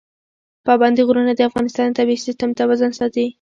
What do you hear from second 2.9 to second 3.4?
ساتي.